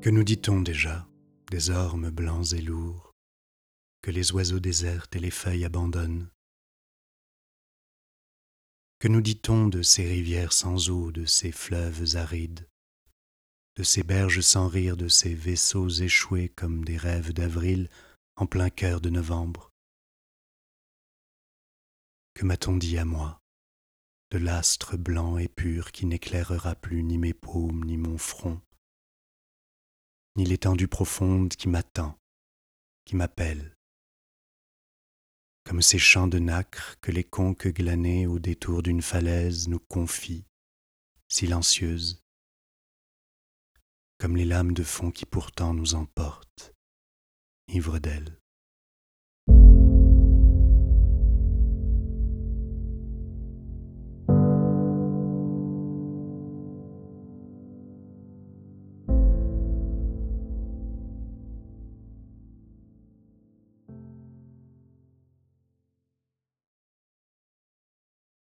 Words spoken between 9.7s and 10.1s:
ces